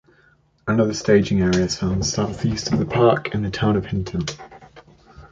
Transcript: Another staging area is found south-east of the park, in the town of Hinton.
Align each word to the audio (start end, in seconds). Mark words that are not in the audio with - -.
Another 0.67 0.95
staging 0.95 1.41
area 1.41 1.59
is 1.65 1.77
found 1.77 2.03
south-east 2.07 2.71
of 2.73 2.79
the 2.79 2.87
park, 2.87 3.35
in 3.35 3.43
the 3.43 3.51
town 3.51 3.75
of 3.75 3.85
Hinton. 3.85 4.25